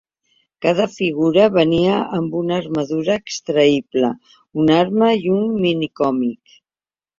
[0.65, 4.11] Cada figura venia amb una armadura extraïble,
[4.65, 6.61] una arma i un minicòmic.